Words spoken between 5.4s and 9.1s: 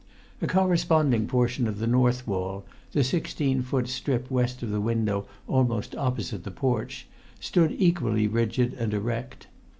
almost opposite the porch, stood equally rigid and